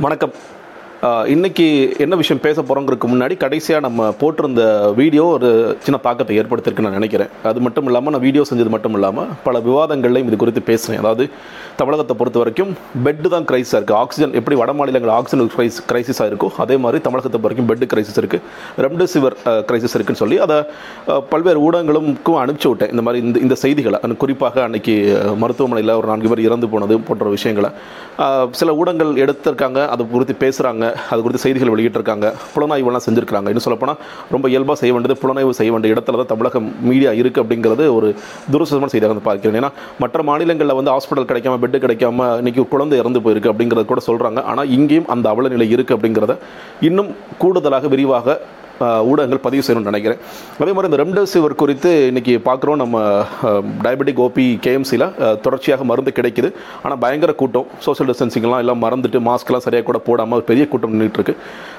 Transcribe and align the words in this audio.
வணக்கம். 0.00 0.32
இன்றைக்கி 1.02 1.30
இன்னைக்கு 1.34 1.64
என்ன 2.04 2.14
விஷயம் 2.18 2.40
பேச 2.44 2.58
போகிறோங்கிறதுக்கு 2.66 3.08
முன்னாடி 3.12 3.34
கடைசியாக 3.44 3.82
நம்ம 3.86 4.02
போட்டிருந்த 4.20 4.62
வீடியோ 4.98 5.24
ஒரு 5.36 5.48
சின்ன 5.84 5.96
தாக்கத்தை 6.04 6.34
ஏற்படுத்திருக்குன்னு 6.40 6.88
நான் 6.88 6.98
நினைக்கிறேன். 6.98 7.30
அது 7.50 7.60
மட்டும் 7.64 7.86
இல்லாமல் 7.88 8.12
நான் 8.14 8.22
வீடியோ 8.26 8.42
செஞ்சது 8.50 8.70
மட்டும் 8.74 8.96
இல்லாமல் 8.98 9.30
பல 9.46 9.60
விவாதங்கள்லையும் 9.64 10.28
இது 10.30 10.36
குறித்து 10.42 10.62
பேசுகிறேன் 10.68 11.00
அதாவது 11.02 11.24
தமிழகத்தை 11.80 12.14
பொறுத்த 12.20 12.38
வரைக்கும் 12.42 12.70
பெட்டு 13.06 13.32
தான் 13.34 13.48
கிரைஸாக 13.48 13.80
இருக்குது 13.80 13.98
ஆக்சிஜன் 14.02 14.36
எப்படி 14.40 14.58
வட 14.60 14.74
மாநிலங்கள் 14.80 15.12
ஆக்சிஜன் 15.16 15.50
கிரைஸ் 15.56 15.80
கிரைசிஸாக 15.90 16.28
இருக்கோ 16.32 16.50
அதே 16.64 16.76
மாதிரி 16.84 17.00
தமிழகத்தை 17.06 17.32
பொறுத்த 17.32 17.48
வரைக்கும் 17.48 17.68
பெட்டு 17.72 17.88
கிரைசிஸ் 17.94 18.20
இருக்குது 18.22 18.84
ரெம்டெசிவர் 18.86 19.36
கிரைசிஸ் 19.70 19.96
இருக்குன்னு 19.98 20.22
சொல்லி 20.22 20.38
அதை 20.46 20.60
பல்வேறு 21.34 21.64
ஊடகங்களுக்கும் 21.66 22.40
அனுப்பிச்சு 22.44 22.72
விட்டேன். 22.72 22.94
இந்த 22.94 23.04
மாதிரி 23.08 23.24
இந்த 23.26 23.44
இந்த 23.48 23.58
செய்திகளை. 23.64 24.00
குறிப்பாக 24.24 24.62
அன்னைக்கு 24.68 24.96
மருத்துவமனையில் 25.44 25.96
ஒரு 25.98 26.10
நான்கு 26.12 26.32
பேர் 26.34 26.46
இறந்து 26.48 26.70
போனது 26.76 27.00
போன்ற 27.10 27.34
விஷயங்களை. 27.36 27.72
சில 28.62 28.70
ஊடகங்கள் 28.80 29.12
எடுத்திருக்காங்க. 29.26 29.80
அது 29.92 30.10
குறித்து 30.16 30.36
பேசுகிறாங்க 30.46 30.90
அது 31.10 31.20
குறித்து 31.24 31.42
செய்திகள் 31.44 31.72
வெளியிட்டிருக்காங்க. 31.74 32.26
புலனாய்வுலாம் 32.54 33.04
செஞ்சுருக்காங்க 33.06 33.48
இன்னும் 33.52 33.66
சொல்லப்போனால் 33.66 33.98
ரொம்ப 34.34 34.46
இயல்பாக 34.52 34.76
செய்ய 34.82 34.92
வேண்டியது 34.96 35.18
புலனாய்வு 35.22 35.58
செய்ய 35.60 35.72
வேண்டிய 35.74 35.94
இடத்துல 35.96 36.20
தான் 36.22 36.30
தமிழக 36.32 36.60
மீடியா 36.90 37.12
இருக்குது 37.20 37.44
அப்படிங்கிறது 37.44 37.86
ஒரு 37.96 38.10
துரசமான 38.54 38.90
செய்தியாக 38.94 39.12
வந்து 39.14 39.26
பார்க்கிறேன். 39.28 39.58
ஏன்னா 39.62 39.70
மற்ற 40.04 40.22
மாநிலங்களில் 40.30 40.78
வந்து 40.80 40.94
ஹாஸ்பிட்டல் 40.96 41.28
கிடைக்காம 41.32 41.60
பெட்டு 41.64 41.84
கிடைக்காம 41.86 42.28
இன்றைக்கி 42.42 42.64
குழந்தை 42.74 42.98
இறந்து 43.02 43.22
போயிருக்கு 43.26 43.52
அப்படிங்கிறது 43.52 43.86
கூட 43.92 44.02
சொல்கிறாங்க 44.08 44.42
ஆனால் 44.52 44.70
இங்கேயும் 44.78 45.08
அந்த 45.14 45.28
அவல 45.34 45.54
நிலை 45.54 45.68
இருக்குது 45.76 45.96
அப்படிங்கிறத 45.98 46.36
இன்னும் 46.88 47.12
கூடுதலாக 47.44 47.88
விரிவாக 47.94 48.36
ஊடகங்கள் 49.10 49.42
பதிவு 49.46 49.64
செய்யணும்னு 49.66 49.90
நினைக்கிறேன். 49.92 50.20
அதே 50.62 50.72
மாதிரி 50.76 50.90
இந்த 50.90 51.00
ரெம்டெசிவிர் 51.02 51.56
குறித்து 51.62 51.90
இன்னைக்கு 52.10 52.34
பார்க்குறோம் 52.48 52.80
நம்ம 52.82 53.02
டயபெட்டிக் 53.86 54.22
ஓபி 54.26 54.46
கேஎம்சியில் 54.66 55.06
தொடர்ச்சியாக 55.46 55.84
மருந்து 55.90 56.14
கிடைக்குது. 56.18 56.50
ஆனால் 56.84 57.00
பயங்கர 57.04 57.34
கூட்டம். 57.42 57.66
சோஷியல் 57.86 58.10
டிஸ்டன்சிங்லாம் 58.12 58.62
எல்லாம் 58.64 58.82
மறந்துட்டு 58.86 59.20
மாஸ்க்லாம் 59.28 59.64
சரியாக 59.66 59.86
கூட 59.90 60.00
போடாமல் 60.08 60.44
பெரிய 60.50 60.66
கூட்டம் 60.74 60.94
நின்றுட்டு 60.94 61.20
இருக்கு. 61.20 61.36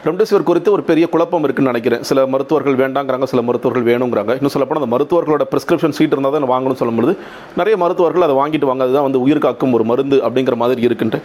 ரெம்டெசிவிர் 0.08 0.47
குறித்து 0.52 0.70
ஒரு 0.75 0.85
பெரிய 0.91 1.05
குழப்பம் 1.16 1.45
இருக்குன்னு 1.47 1.71
நினைக்கிறேன். 1.73 2.03
சில 2.11 2.25
மருத்துவர்கள் 2.36 2.78
வேண்டாங்கிறாங்க 2.83 3.28
சில 3.33 3.41
மருத்துவர்கள் 3.50 3.88
வேணுங்கிறாங்க. 3.91 4.31
இன்னும் 4.39 4.53
சொல்லப்போனால் 4.56 4.83
அந்த 4.83 4.91
மருத்துவர்களோட 4.95 5.45
ப்ரிஸ்கிரிப்ஷன் 5.52 5.95
சீட் 5.97 6.13
இருந்தால் 6.16 6.35
தான் 6.35 6.50
வாங்கணும்னு 6.53 6.81
சொல்லும்போது 6.81 7.13
நிறைய 7.59 7.75
மருத்துவர்கள் 7.83 8.25
அதை 8.28 8.35
வாங்கிட்டு 8.41 8.69
வாங்க 8.69 8.83
அதுதான் 8.88 9.08
வந்து 9.08 9.22
உயிர் 9.25 9.41
காக்கும் 9.45 9.75
ஒரு 9.78 9.85
மருந்து 9.91 10.17
அப்படிங்கிற 10.28 10.56
மாதிரி 10.63 10.81
இருக்குன்ட்டு. 10.88 11.19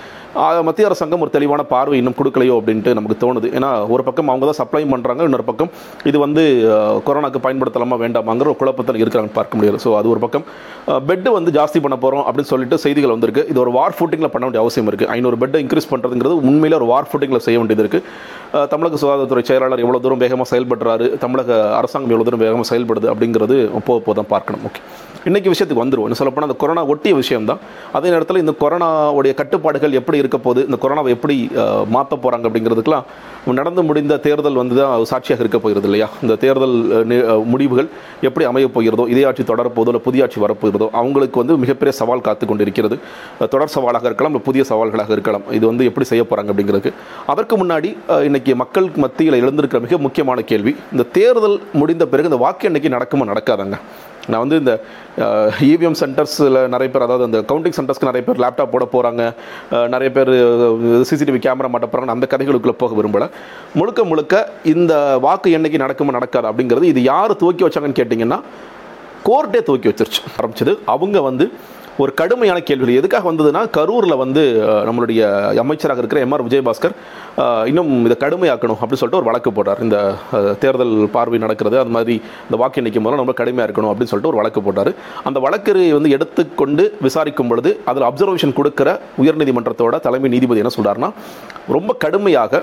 மத்திய 0.69 0.88
அரசாங்கம் 0.88 1.22
ஒரு 1.25 1.33
தெளிவான 1.36 1.62
பார்வை 1.72 1.97
இன்னும் 2.00 2.16
கொடுக்கலையோ 2.19 2.55
அப்படின்ட்டு 2.60 2.92
நமக்கு 2.98 3.16
தோணுது. 3.25 3.48
ஏன்னா 3.58 3.70
ஒரு 3.94 4.03
பக்கம் 4.08 4.31
அவங்க 4.33 4.47
தான் 4.50 4.60
சப்ளை 4.60 4.83
பண்ணுறாங்க 4.92 5.27
இன்னொரு 5.28 5.47
பக்கம் 5.50 5.67
இது 6.11 6.16
வந்து 6.24 6.42
கொரோனாக்கு 7.06 7.41
பயன்படுத்தலாமா 7.47 7.98
வேண்டாமாங்கிற 8.05 8.50
ஒரு 8.52 8.58
குழப்பத்தில் 8.62 9.00
இருக்கிறாங்க 9.02 9.33
பார்க்க 9.38 9.58
முடியாது 9.58 9.80
ஸோ 9.84 9.92
அது 10.00 10.08
ஒரு 10.14 10.22
பக்கம். 10.25 10.44
பெட்டு 11.08 11.30
வந்து 11.38 11.50
ஜாஸ்தி 11.58 11.80
பண்ண 11.86 11.98
போகிறோம் 12.05 12.25
அப்படின்னு 12.27 12.52
சொல்லிட்டு 12.52 12.78
செய்திகள் 12.84 13.14
வந்திருக்கு. 13.16 13.44
இது 13.52 13.60
ஒரு 13.64 13.72
வார் 13.78 13.97
ஃபுட்டிங்கில் 13.98 14.33
பண்ண 14.34 14.44
வேண்டிய 14.47 14.62
அவசியம் 14.64 14.91
இருக்குது 14.92 15.10
ஐநூறு 15.16 15.38
பெட்டை 15.42 15.60
இன்க்ரீஸ் 15.64 15.91
பண்ணுறதுங்கிறது 15.92 16.36
உண்மையில் 16.50 16.78
ஒரு 16.80 16.88
வார் 16.92 17.10
ஃபுட்டிங்கில் 17.10 17.44
செய்ய 17.48 17.58
வேண்டியது 17.62 17.84
இருக்குது 17.86 18.66
தமிழக 18.75 18.98
சுகாதாரத்துறை 19.02 19.44
செயலாளர் 19.50 19.84
எவ்வளோ 19.84 20.00
தூரம் 20.05 20.22
வேகமாக 20.25 20.48
செயல்படுறாரு 20.52 21.06
தமிழக 21.25 21.50
அரசாங்கம் 21.80 22.12
எவ்வளோ 22.14 22.27
தூரம் 22.28 22.44
வேகமாக 22.47 22.69
செயல்படுது 22.72 23.08
அப்படிங்கிறது 23.12 23.56
போக 23.88 23.98
போக 24.06 24.14
தான் 24.20 24.32
பார்க்கணும். 24.34 24.64
ஓகே 24.69 24.80
இன்னைக்கு 25.28 25.50
விஷயத்துக்கு 25.53 25.82
வந்துருவோம். 25.82 26.06
இன்னும் 26.08 26.20
சொல்லப்போனால் 26.20 26.48
அந்த 26.48 26.58
கொரோனா 26.62 26.82
ஒட்டிய 26.92 27.14
விஷயம் 27.20 27.48
தான் 27.50 27.60
அதே 27.98 28.08
நேரத்தில் 28.14 28.41
இந்த 28.42 28.53
கொரோனாவுடைய 28.62 29.32
கட்டுப்பாடுகள் 29.41 29.97
எப்படி 30.00 30.19
இருக்க 30.22 30.38
போகுது 30.47 30.60
இந்த 30.69 30.78
கொரோனாவை 30.82 31.10
எப்படி 31.16 31.36
மாற்ற 31.94 32.14
போகிறாங்க 32.25 32.47
அப்படிங்கிறதுக்கெல்லாம் 32.48 33.06
நடந்து 33.58 33.82
முடிந்த 33.88 34.16
தேர்தல் 34.27 34.60
வந்து 34.62 34.77
தான் 34.80 35.05
சாட்சியாக 35.12 35.44
இருக்க 35.44 35.58
போகிறது 35.64 35.87
இல்லையா? 35.89 36.09
இந்த 36.25 36.34
தேர்தல் 36.45 36.77
முடிவுகள் 37.53 37.89
எப்படி 38.28 38.47
அமையப் 38.51 38.75
போகிறதோ 38.77 39.06
இதே 39.14 39.23
ஆட்சி 39.31 39.45
தொடரப்போதோ 39.53 39.89
இல்லை 39.92 40.03
புதிய 40.09 40.25
ஆட்சி 40.27 40.41
வரப்போகிறதோ 40.45 40.89
அவங்களுக்கு 41.00 41.42
வந்து 41.42 41.56
மிகப்பெரிய 41.65 41.95
சவால் 42.00 42.27
காத்து 42.28 42.47
கொண்டிருக்கிறது. 42.50 42.98
தொடர் 43.55 43.75
சவாலாக 43.77 44.06
இருக்கலாம் 44.11 44.34
இல்லை 44.34 44.47
புதிய 44.50 44.65
சவால்களாக 44.70 45.12
இருக்கலாம். 45.17 45.47
இது 45.59 45.65
வந்து 45.70 45.89
எப்படி 45.91 46.06
செய்ய 46.12 46.25
போகிறாங்க 46.28 46.53
அப்படிங்கிறதுக்கு. 46.55 46.92
அதற்கு 47.34 47.56
முன்னாடி 47.62 47.91
இன்றைக்கி 48.28 48.53
இன்னைக்கு 48.62 49.03
மத்தியில் 49.06 49.41
எழுந்திருக்கிற 49.42 49.81
மிக 49.87 49.98
முக்கியமான 50.06 50.41
கேள்வி 50.53 50.75
இந்த 50.95 51.06
தேர்தல் 51.19 51.59
முடிந்த 51.81 52.06
பிறகு 52.12 52.31
இந்த 52.33 52.41
வாக்கு 52.45 52.67
எண்ணிக்கை 52.69 52.93
நடக்குமா 52.97 53.25
நடக்காதாங்க? 53.33 53.78
நான் 54.31 54.43
வந்து 54.45 54.59
இந்த 54.62 54.73
இவிஎம் 55.71 55.99
சென்டர்ஸில் 56.03 56.59
நிறைய 56.75 56.89
பேர் 56.94 57.06
அதாவது 57.06 57.27
அந்த 57.28 57.39
கவுண்டிங் 57.50 57.77
சென்டர்ஸ்க்கு 57.78 58.09
நிறைய 58.11 58.22
பேர் 58.28 58.43
லேப்டாப் 58.44 58.72
போட 58.75 58.87
போகிறாங்க 58.94 59.22
நிறைய 59.94 60.11
பேர் 60.16 60.33
சிசிடிவி 61.11 61.41
கேமரா 61.47 61.71
மாட்ட 61.75 61.89
போகிறாங்க 61.93 62.16
அந்த 62.16 62.28
கதைகளுக்குள்ளே 62.33 62.77
போக 62.83 62.94
விரும்பலை. 63.00 63.28
முழுக்க 63.75 64.05
முழுக்க 64.11 64.44
இந்த 64.75 64.94
வாக்கு 65.27 65.55
எண்ணிக்கை 65.59 65.81
நடக்குமா 65.87 66.17
நடக்காது 66.19 66.49
அப்படிங்கிறது 66.50 66.91
இது 66.93 67.03
யார் 67.12 67.41
துவக்கி 67.43 67.65
வச்சாங்கன்னு 67.67 68.00
கேட்டிங்கன்னா 68.00 68.41
கோர்ட்டே 69.28 69.62
துவக்கி 69.69 69.88
வச்சிருச்சு. 69.91 70.22
ஆரம்பிச்சது. 70.38 70.75
அவங்க 70.94 71.21
வந்து 71.31 71.47
ஒரு 72.03 72.12
கடுமையான 72.20 72.59
கேள்விகள். 72.66 72.98
எதுக்காக 73.00 73.26
வந்ததுன்னா 73.31 73.60
கரூரில் 73.76 74.20
வந்து 74.22 74.42
நம்மளுடைய 74.88 75.20
அமைச்சராக 75.62 76.03
இருக்கிற 76.03 76.20
எம்ஆர் 76.26 76.44
விஜயபாஸ்கர் 76.47 76.94
இன்னும் 77.70 77.91
இதை 78.09 78.16
கடுமையாக்கணும் 78.25 78.78
அப்படின்னு 78.81 79.00
சொல்லிட்டு 79.00 79.20
ஒரு 79.20 79.28
வழக்கு 79.31 79.50
போட்டார். 79.56 79.81
இந்த 79.86 79.97
தேர்தல் 80.62 80.94
பார்வை 81.16 81.38
நடக்கிறது 81.44 81.76
அது 81.82 81.92
மாதிரி 81.97 82.14
இந்த 82.47 82.58
வாக்கு 82.62 82.81
எண்ணிக்கை 82.81 83.03
முதல்ல 83.04 83.22
ரொம்ப 83.25 83.34
கடுமையாக 83.41 83.69
இருக்கணும் 83.69 83.92
அப்படின்னு 83.92 84.12
சொல்லிட்டு 84.12 84.32
ஒரு 84.32 84.41
வழக்கு 84.42 84.62
போட்டார். 84.66 84.92
அந்த 85.31 85.38
வழக்கு 85.47 85.75
வந்து 85.98 86.14
எடுத்துக்கொண்டு 86.16 86.84
விசாரிக்கும் 87.06 87.50
பொழுது 87.53 87.72
அதில் 87.92 88.08
அப்சர்வேஷன் 88.10 88.58
கொடுக்குற 88.60 88.92
உயர்நீதிமன்றத்தோட 89.25 89.98
தலைமை 90.06 90.31
நீதிபதி 90.37 90.62
என்ன 90.64 90.75
சொல்றாருன்னா 90.78 91.10
ரொம்ப 91.76 91.97
கடுமையாக 92.06 92.62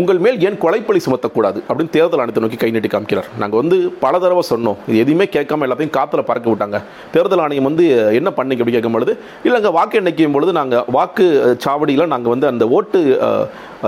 உங்கள் 0.00 0.20
மேல் 0.24 0.38
ஏன் 0.46 0.56
கொலைப்பழி 0.62 1.00
சுமத்தக்கூடாது 1.04 1.58
அப்படின்னு 1.66 1.92
தேர்தல் 1.96 2.20
ஆணையத்தை 2.22 2.42
நோக்கி 2.44 2.58
கை 2.62 2.70
நீட்டி 2.74 2.88
காமிக்கிறார். 2.94 3.28
நாங்கள் 3.40 3.60
வந்து 3.60 3.76
பல 4.04 4.18
தடவை 4.22 4.42
சொன்னோம். 4.50 4.78
இது 4.88 4.96
எதுவுமே 5.02 5.26
கேட்காம 5.36 5.66
எல்லாத்தையும் 5.66 5.92
காற்றுல 5.96 6.22
பறக்க 6.30 6.48
விட்டாங்க. 6.52 6.78
தேர்தல் 7.14 7.42
ஆணையம் 7.44 7.68
வந்து 7.68 7.84
என்ன 8.20 8.30
பண்ணிக்க 8.38 8.64
அப்படி 8.64 8.76
கேட்கும் 8.76 8.96
பொழுது 8.96 9.12
இல்லைங்க 9.48 9.72
வாக்கு 9.78 9.98
எண்ணிக்கையும் 10.00 10.34
பொழுது 10.36 10.54
நாங்கள் 10.58 10.84
வாக்கு 10.96 11.26
சாவடியில் 11.66 12.12
நாங்கள் 12.14 12.34
வந்து 12.34 12.50
அந்த 12.52 12.66
ஓட்டு 12.78 13.00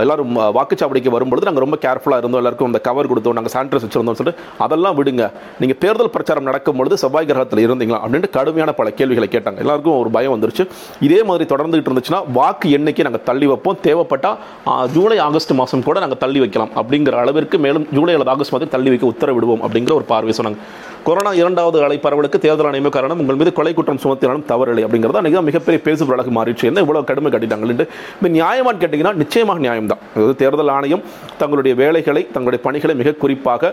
எல்லாரும் 0.04 0.34
வாக்குச்சாவடிக்கு 0.56 1.10
வரும்பொழுது 1.16 1.48
நாங்கள் 1.48 1.64
ரொம்ப 1.64 1.78
கேர்ஃபுல்லாக 1.84 2.20
இருந்தோம். 2.22 2.40
எல்லாருக்கும் 2.42 2.70
அந்த 2.70 2.80
கவர் 2.88 3.10
கொடுத்தோம். 3.12 3.36
நாங்கள் 3.38 3.54
சானிடைஸ் 3.54 3.84
வச்சிருந்தோம் 3.86 4.18
சொல்லிட்டு 4.20 4.44
அதெல்லாம் 4.66 4.96
விடுங்க. 4.98 5.24
நீங்கள் 5.60 5.78
தேர்தல் 5.84 6.12
பிரச்சாரம் 6.16 6.48
நடக்கும் 6.50 6.78
பொழுது 6.80 6.96
செவ்வாய் 7.04 7.28
கிரகத்தில் 7.30 7.64
இருந்தீங்களா 7.66 8.00
அப்படின்ட்டு 8.04 8.30
கடுமையான 8.38 8.74
பல 8.80 8.90
கேள்விகளை 9.00 9.28
கேட்டாங்க. 9.34 9.60
எல்லாருக்கும் 9.64 9.98
ஒரு 10.02 10.12
பயம் 10.16 10.34
வந்துருச்சு. 10.36 10.66
இதே 11.08 11.20
மாதிரி 11.30 11.46
தொடர்ந்துகிட்டு 11.54 11.90
இருந்துச்சுன்னா 11.92 12.22
வாக்கு 12.38 12.66
எண்ணிக்கை 12.78 13.06
நாங்கள் 13.08 13.26
தள்ளி 13.30 13.48
வைப்போம். 13.52 13.78
தேவைப்பட்டால் 13.86 14.90
ஜூலை 14.96 15.18
ஆகஸ்ட் 15.28 15.54
மாதம் 15.60 15.86
கூட 15.88 16.00
நாங்கள் 16.06 16.22
தள்ளி 16.24 16.40
வைக்கலாம் 16.44 16.74
அப்படிங்கிற 16.82 17.16
அளவிற்கு 17.24 17.58
மேலும் 17.66 17.86
ஜூலை 17.96 18.14
அல்லது 18.16 18.34
ஆகஸ்ட் 18.34 18.54
மாதம் 18.56 18.74
தள்ளி 18.76 18.92
வைக்க 18.92 19.12
உத்தரவிடுவோம் 19.14 19.64
அப்படிங்கிற 19.66 19.94
ஒரு 20.00 20.06
பார்வை 20.12 20.34
சொன்னாங்க. 20.40 20.60
கொரோனா 21.06 21.30
இரண்டாவது 21.40 21.78
அலை 21.86 21.96
பரவலுக்கு 22.04 22.38
தேர்தல் 22.44 22.68
ஆணையமே 22.68 22.90
காரணம். 22.94 23.20
உங்கள் 23.22 23.38
மீது 23.40 23.50
கொலை 23.58 23.72
குற்றம் 23.78 24.00
சுமத்தினாலும் 24.04 24.46
தவறில்லை 24.50 24.82
அப்படிங்கிறது 24.86 25.18
அன்றைக்கி 25.20 25.38
தான் 25.38 25.46
மிகப்பெரிய 25.48 25.80
பேசுபொருளாக 25.84 26.32
மாறிடுச்சு 26.38 26.68
என்ன 26.70 26.82
இவ்வளோ 26.84 27.02
கடுமை 27.10 27.30
கட்டிட்டாங்கன்ட்டு 27.34 27.86
இப்போ 28.16 28.28
நியாயமானு 28.36 28.80
கேட்டிங்கன்னா 28.82 29.12
நிச்சயமாக 29.22 29.62
நியாயம் 29.64 29.90
தான். 29.92 30.02
அதாவது 30.14 30.34
தேர்தல் 30.42 30.72
ஆணையம் 30.76 31.04
தங்களுடைய 31.42 31.74
வேலைகளை 31.82 32.22
தங்களுடைய 32.36 32.60
பணிகளை 32.66 32.96
மிக 33.02 33.12
குறிப்பாக 33.24 33.72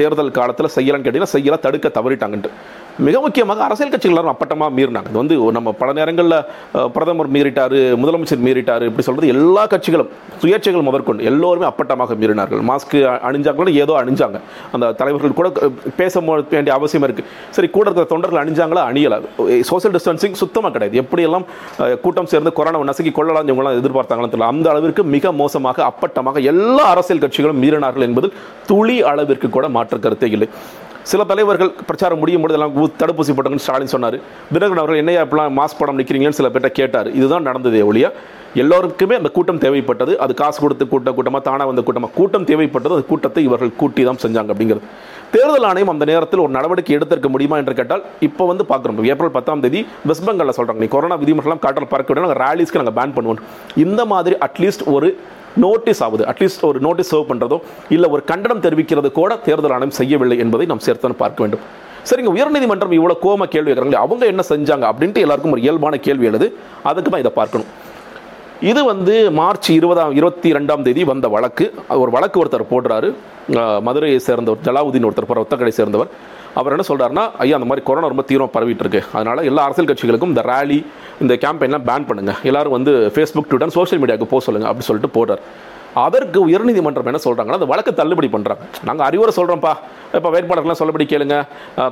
தேர்தல் 0.00 0.36
காலத்தில் 0.40 0.74
செய்யலாம்னு 0.76 1.06
கேட்டிங்கன்னா 1.06 1.34
செய்யலாம் 1.36 1.64
தடுக்க 1.66 1.92
தவறிட்டாங்கன்ட்டு 1.98 2.52
மிக 3.04 3.16
முக்கியமாக 3.22 3.60
அரசியல் 3.64 3.90
கட்சிகள் 3.92 4.14
எல்லாரும் 4.14 4.32
அப்பட்டமாக 4.32 4.70
மீறினாங்க. 4.76 5.08
இது 5.12 5.18
வந்து 5.22 5.36
நம்ம 5.56 5.72
பல 5.80 5.90
நேரங்களில் 5.98 6.36
பிரதமர் 6.94 7.28
மீறிட்டார் 7.34 7.74
முதலமைச்சர் 8.02 8.44
மீறிட்டார் 8.46 8.84
இப்படி 8.88 9.04
சொல்கிறது 9.08 9.32
எல்லா 9.34 9.62
கட்சிகளும் 9.72 10.10
சுயேட்சைகள் 10.42 10.86
முதற்கொண்டு 10.88 11.26
எல்லோருமே 11.30 11.66
அப்பட்டமாக 11.70 12.16
மீறினார்கள். 12.20 12.62
மாஸ்க் 12.70 12.96
அணிஞ்சாங்களோ 13.30 13.74
ஏதோ 13.82 13.96
அணிஞ்சாங்க. 14.02 14.40
அந்த 14.76 14.86
தலைவர்கள் 15.00 15.36
கூட 15.40 15.50
பேச 16.00 16.22
வேண்டிய 16.54 16.72
அவசியம் 16.78 17.06
இருக்குது 17.08 17.28
சரி 17.58 17.70
கூட 17.76 17.84
இருக்கிற 17.88 18.06
தொண்டர்கள் 18.14 18.42
அணிஞ்சாங்களா? 18.44 18.84
அணியலை. 18.92 19.18
சோஷியல் 19.72 19.94
டிஸ்டன்சிங் 19.98 20.40
சுத்தமாக 20.42 20.72
கிடையாது. 20.76 21.00
எப்படியெல்லாம் 21.04 21.46
கூட்டம் 22.06 22.30
சேர்ந்து 22.34 22.54
கொரோனா 22.60 22.82
நசுக்கி 22.92 23.14
கொள்ளலாம் 23.20 23.52
இவங்களாம் 23.52 23.78
எதிர்பார்த்தாங்கன்னு 23.82 24.32
தெரியல. 24.34 24.50
அந்த 24.54 24.66
அளவிற்கு 24.74 25.04
மிக 25.16 25.34
மோசமாக 25.42 25.84
அப்பட்டமாக 25.90 26.46
எல்லா 26.54 26.86
அரசியல் 26.94 27.24
கட்சிகளும் 27.26 27.62
மீறினார்கள் 27.66 28.08
என்பதில் 28.08 28.36
துளி 28.72 28.98
அளவிற்கு 29.12 29.50
கூட 29.58 29.66
மாற்று 29.78 30.04
கருத்தே 30.08 30.30
இல்லை. 30.38 30.50
சில 31.10 31.24
தலைவர்கள் 31.30 31.70
பிரச்சாரம் 31.88 32.20
முடியும் 32.22 32.42
பொழுது 32.42 32.56
எல்லாம் 32.58 32.74
தடுப்பூசி 33.00 33.32
போட்டாங்கன்னு 33.34 33.64
ஸ்டாலின் 33.66 33.92
சொன்னார். 33.94 34.16
தினகரன் 34.54 34.80
அவர்கள் 34.82 35.00
என்னையா 35.02 35.20
இப்பெல்லாம் 35.24 35.54
மாஸ்க் 35.58 35.80
படம் 35.80 35.98
நிற்கிறீங்கன்னு 36.00 36.38
சில 36.38 36.48
பேர்ட்ட 36.54 36.70
கேட்டார். 36.78 37.08
இதுதான் 37.18 37.46
நடந்ததே 37.48 37.82
ஒழிய 37.90 38.06
எல்லோருக்குமே 38.62 39.14
அந்த 39.20 39.30
கூட்டம் 39.36 39.60
தேவைப்பட்டது. 39.64 40.12
அது 40.24 40.32
காசு 40.40 40.58
கொடுத்து 40.64 40.84
கூட்ட 40.92 41.12
கூட்டமாக 41.16 41.42
தானாக 41.48 41.68
வந்த 41.70 41.82
கூட்டமாக 41.86 42.12
கூட்டம் 42.18 42.46
தேவைப்பட்டது. 42.50 42.96
அந்த 42.96 43.06
கூட்டத்தை 43.12 43.42
இவர்கள் 43.48 43.72
கூட்டி 43.82 44.04
தான் 44.08 44.20
செஞ்சாங்க 44.24 44.50
அப்படிங்கிறது. 44.54 44.84
தேர்தல் 45.34 45.68
ஆணையம் 45.70 45.92
அந்த 45.94 46.04
நேரத்தில் 46.12 46.42
ஒரு 46.46 46.52
நடவடிக்கை 46.58 46.92
எடுத்திருக்க 46.98 47.28
முடியுமா 47.34 47.56
என்று 47.62 47.74
கேட்டால் 47.80 48.04
இப்போ 48.28 48.44
வந்து 48.50 48.66
பார்க்குறோம். 48.72 49.00
ஏப்ரல் 49.14 49.34
பத்தாம் 49.38 49.64
தேதி 49.64 49.80
வெஸ்ட் 50.10 50.26
பெங்காலில் 50.28 50.56
சொல்கிறாங்க 50.58 50.82
நீ 50.84 50.90
கொரோனா 50.96 51.18
விதிமுறைலாம் 51.22 51.64
காட்டில் 51.64 51.90
பறக்க 51.94 52.10
விட 52.12 52.26
நாங்கள் 52.26 52.42
ரேலிஸ்க்கு 52.44 52.82
நாங்கள் 52.82 52.98
பேன் 53.00 53.16
பண்ணுவோம். 53.16 53.42
இந்த 53.86 54.04
மாதிரி 54.14 54.36
அட்லீஸ்ட் 54.48 54.86
ஒரு 54.96 55.10
நோட்டீஸ் 55.64 56.02
ஆகுது. 56.06 56.24
அட்லீஸ்ட் 56.32 56.64
ஒரு 56.70 56.78
நோட்டீஸ் 56.86 57.10
சர்வ் 57.14 57.30
பண்ணுறதோ 57.32 57.58
இல்லை 57.96 58.08
ஒரு 58.14 58.22
கண்டனம் 58.30 58.62
தெரிவிக்கிறது 58.66 59.10
கூட 59.18 59.32
தேர்தல் 59.48 59.74
ஆணையம் 59.76 59.98
செய்யவில்லை 60.00 60.38
என்பதை 60.44 60.66
நாம் 60.72 60.84
சேர்த்து 60.86 61.14
பார்க்க 61.24 61.44
வேண்டும். 61.44 61.64
சரிங்க 62.08 62.30
உயர்நீதிமன்றம் 62.36 62.96
இவ்வளோ 62.98 63.14
கோம 63.24 63.46
கேள்வி 63.54 63.68
கேட்குறாங்களே 63.70 64.02
அவங்க 64.04 64.24
என்ன 64.32 64.42
செஞ்சாங்க 64.48 64.84
அப்படின்ட்டு 64.90 65.22
எல்லாருக்கும் 65.24 65.54
ஒரு 65.56 65.62
இயல்பான 65.66 65.96
கேள்வி 66.06 66.26
எழுது. 66.30 66.48
அதுக்கு 66.90 67.10
தான் 67.10 67.22
இதை 67.24 67.32
பார்க்கணும். 67.40 67.70
இது 68.70 68.80
வந்து 68.90 69.14
மார்ச் 69.38 69.68
இருபதாம் 69.78 70.12
இருபத்தி 70.18 70.48
ரெண்டாம் 70.56 70.84
தேதி 70.86 71.02
வந்த 71.10 71.26
வழக்கு. 71.34 71.64
அது 71.88 71.98
ஒரு 72.04 72.12
வழக்கு 72.14 72.40
ஒருத்தர் 72.42 72.70
போடுறாரு. 72.70 73.08
மதுரையை 73.86 74.18
சேர்ந்தவர் 74.26 74.62
ஜலாவுதீன் 74.66 75.06
ஒருத்தர் 75.08 75.28
போகிற 75.30 75.42
ஒத்தக்கடை 75.44 75.72
சேர்ந்தவர். 75.78 76.10
அவர் 76.60 76.74
என்ன 76.74 76.84
சொல்கிறாருன்னா 76.90 77.24
ஐயா 77.42 77.56
அந்த 77.58 77.68
மாதிரி 77.70 77.84
கொரோனா 77.88 78.08
ரொம்ப 78.12 78.24
தீவிரம் 78.28 78.52
பரவிட்டு 78.54 78.84
இருக்கு 78.84 79.00
அதனால 79.16 79.42
எல்லா 79.50 79.64
அரசியல் 79.66 79.88
கட்சிகளுக்கும் 79.90 80.32
இந்த 80.32 80.42
ரேலி 80.50 80.78
இந்த 81.22 81.34
கேம்பெயின்லாம் 81.42 81.86
பேன் 81.88 82.06
பண்ணுங்க. 82.10 82.34
எல்லாரும் 82.50 82.76
வந்து 82.78 82.92
ஃபேஸ்புக் 83.14 83.48
ட்விட்டர் 83.50 83.74
சோஷியல் 83.78 84.02
மீடியாவுக்கு 84.02 84.32
போக 84.34 84.42
சொல்லுங்க 84.46 84.68
அப்படின்னு 84.68 84.90
சொல்லிட்டு 84.90 85.16
போடுறார். 85.18 85.42
அதற்கு 86.04 86.38
உயர்நீதிமன்றம் 86.46 87.10
என்ன 87.10 87.20
சொல்கிறாங்கன்னா 87.26 87.58
அந்த 87.60 87.68
வழக்கு 87.72 87.92
தள்ளுபடி 88.00 88.28
பண்ணுறாங்க 88.36 88.64
நாங்கள் 88.88 89.06
அறிவுரை 89.08 89.32
சொல்கிறோம்ப்பா 89.38 89.74
இப்போ 90.16 90.30
வேட்பாளர்கள்லாம் 90.34 90.80
சொல்லபடி 90.80 91.06
கேளுங்க. 91.12 91.36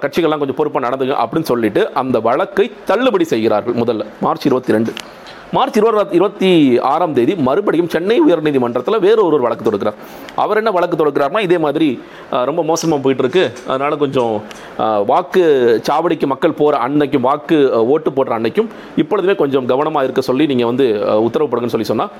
கட்சிகள்லாம் 0.05 0.43
கொஞ்சம் 0.43 0.59
பொறுப்பாக 0.61 0.85
நடந்துங்க 0.87 1.17
அப்படின்னு 1.25 1.51
சொல்லிட்டு 1.53 1.85
அந்த 2.03 2.21
வழக்கை 2.29 2.67
தள்ளுபடி 2.91 3.27
செய்கிறார்கள் 3.35 3.79
முதல்ல 3.83 4.07
மார்ச் 4.27 4.47
இருபத்தி 4.51 4.77
ரெண்டு. 4.77 4.93
மார்ச் 5.53 5.77
இருபது 5.79 6.15
இருபத்தி 6.17 6.51
ஆறாம் 6.93 7.15
தேதி 7.17 7.35
மறுபடியும் 7.49 7.91
சென்னை 7.95 8.17
உயர்நீதிமன்றத்தில் 8.27 8.99
வேறு 9.05 9.21
ஒரு 9.27 9.39
வழக்கு 9.45 9.67
தொடுக்கிறார். 9.67 9.99
அவர் 10.43 10.61
என்ன 10.61 10.71
வழக்கு 10.77 10.99
தொடுக்கிறார்னா 11.01 11.41
இதே 11.47 11.59
மாதிரி 11.65 11.89
ரொம்ப 12.31 12.61
மோசமாக 12.71 13.03
போயிட்டு 13.03 13.25
இருக்கு 13.25 13.99
கொஞ்சம் 14.05 14.35
வாக்கு 15.11 15.43
சாவடிக்கு 15.89 16.29
மக்கள் 16.33 16.59
போகிற 16.61 16.79
அன்னைக்கும் 16.87 17.27
வாக்கு 17.29 17.59
ஓட்டு 17.95 18.11
போடுற 18.17 18.33
அன்னைக்கும் 18.39 18.71
இப்பொழுதுமே 19.03 19.35
கொஞ்சம் 19.43 19.69
கவனமாக 19.73 20.07
இருக்க 20.07 20.23
சொல்லி 20.31 20.47
நீங்கள் 20.53 20.71
வந்து 20.73 20.87
உத்தரவு 21.27 21.51
போடுங்கன்னு 21.51 21.77
சொல்லி 21.77 21.91
சொன்னால் 21.93 22.13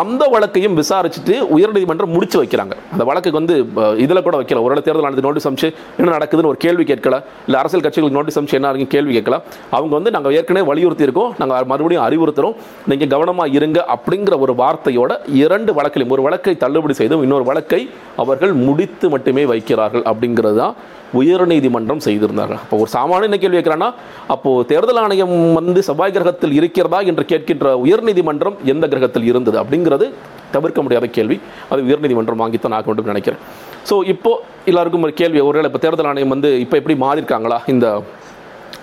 அந்த 0.00 0.24
வழக்கையும் 0.34 0.76
விசாரிச்சுட்டு 0.80 1.34
உயர்நீதிமன்றம் 1.54 2.12
முடிச்சு 2.16 2.36
வைக்கிறாங்க. 2.42 2.74
அந்த 2.92 3.04
வழக்குக்கு 3.08 3.40
வந்து 3.40 3.56
இதில் 4.04 4.22
கூட 4.26 4.36
வைக்கல. 4.40 4.60
ஒரு 4.66 4.84
தேர்தல் 4.86 5.06
ஆணையத்துக்கு 5.06 5.28
நோட்டீஸ் 5.28 5.48
அமிச்சு 5.48 5.68
என்ன 5.98 6.12
நடக்குதுன்னு 6.16 6.50
ஒரு 6.52 6.60
கேள்வி 6.64 6.84
கேட்கல. 6.90 7.16
இல்லை 7.46 7.58
அரசியல் 7.62 7.84
கட்சிகளுக்கு 7.86 8.18
நோட்டீஸ் 8.18 8.38
அமிச்சு 8.40 8.56
என்ன 8.58 8.70
இருக்குன்னு 8.70 8.94
கேள்வி 8.96 9.12
கேட்கல. 9.18 9.38
அவங்க 9.76 9.92
வந்து 9.98 10.12
நாங்கள் 10.16 10.34
ஏற்கனவே 10.38 10.66
வலியுறுத்தி 10.70 11.06
இருக்கோம் 11.08 11.32
நாங்கள் 11.40 11.68
மறுபடியும் 11.72 12.04
அறிவுறுத்துறோம். 12.06 12.56
நீங்கள் 12.90 13.10
கவனமாக 13.12 13.54
இருங்க 13.58 13.78
அப்படிங்கிற 13.94 14.34
ஒரு 14.44 14.52
வார்த்தையோட 14.60 15.12
இரண்டு 15.42 15.70
வழக்கிலும் 15.78 16.14
ஒரு 16.16 16.22
வழக்கை 16.26 16.54
தள்ளுபடி 16.62 16.94
செய்தும் 17.00 17.22
இன்னொரு 17.26 17.44
வழக்கை 17.50 17.80
அவர்கள் 18.22 18.52
முடித்து 18.66 19.08
மட்டுமே 19.14 19.44
வைக்கிறார்கள் 19.52 20.04
அப்படிங்கிறது 20.10 20.58
தான் 20.62 20.74
உயர்நீதிமன்றம் 21.20 22.02
செய்திருந்தார்கள். 22.06 22.60
அப்போ 22.64 22.76
ஒரு 22.82 22.90
சாமானிய 22.94 23.38
கேள்வி 23.42 23.56
கேட்குறான்னா 23.58 23.88
அப்போ 24.34 24.50
தேர்தல் 24.70 25.00
ஆணையம் 25.02 25.34
வந்து 25.58 25.80
செவ்வாய் 25.88 26.14
கிரகத்தில் 26.16 26.54
இருக்கிறதா 26.60 27.00
என்று 27.10 27.24
கேட்கின்ற 27.32 27.74
உயர்நீதிமன்றம் 27.84 28.56
எந்த 28.72 28.84
கிரகத்தில் 28.94 29.28
இருந்தது 29.30 29.58
அப்படிங்கிறது 29.62 30.08
தவிர்க்க 30.56 30.80
முடியாத 30.86 31.06
கேள்வி. 31.18 31.36
அது 31.72 31.86
உயர்நீதிமன்றம் 31.88 32.42
வாங்கித்தான் 32.42 32.76
ஆக 32.78 32.86
வேண்டும் 32.90 33.12
நினைக்கிறேன். 33.12 33.42
ஸோ 33.90 33.94
இப்போ 34.14 34.32
எல்லாருக்கும் 34.70 35.06
ஒரு 35.06 35.14
கேள்வி 35.20 35.40
ஒருவேளை 35.48 35.68
இப்போ 35.70 35.82
தேர்தல் 35.84 36.10
ஆணையம் 36.10 36.34
வந்து 36.36 36.50
இப்போ 36.64 36.76
எப்படி 36.80 36.96
மாறியிருக்காங்களா? 37.04 37.58
இந்த 37.74 37.86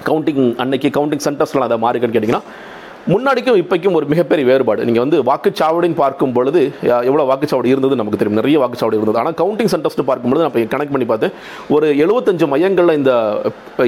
கவுண்டிங் 0.07 0.43
அன்னைக்கு 0.63 0.89
கவுண்டிங் 0.97 1.23
சென்டர்ஸ்லாம் 1.27 1.67
அதை 1.69 1.77
மாறிக்கன்னு 1.85 2.15
கேட்டிங்கன்னா 2.15 2.43
முன்னாடிக்கும் 3.11 3.59
இப்போக்கும் 3.59 3.95
ஒரு 3.97 4.05
மிகப்பெரிய 4.11 4.43
வேறுபாடு. 4.49 4.81
நீங்கள் 4.87 5.03
வந்து 5.03 5.17
வாக்குச்சாவடின்னு 5.29 5.97
பார்க்கும் 6.01 6.33
பொழுது 6.35 6.59
எவ்வளோ 7.09 7.23
வாக்குச்சாவடி 7.29 7.69
இருந்தது 7.73 7.97
நமக்கு 7.99 8.19
தெரியும். 8.21 8.37
நிறைய 8.39 8.57
வாக்குச்சாவடி 8.63 8.97
இருந்தது. 8.99 9.19
ஆனால் 9.21 9.35
கவுண்டிங் 9.41 9.71
சென்டர்ஸ்னு 9.73 10.05
பார்க்கும்பொழுது 10.09 10.43
நான் 10.43 10.51
இப்போ 10.51 10.63
கனெக்ட் 10.73 10.93
பண்ணி 10.95 11.07
பார்த்தேன். 11.11 11.33
ஒரு 11.75 11.87
எழுபத்தஞ்சு 12.03 12.47
மையங்களில் 12.53 12.97
இந்த 12.99 13.13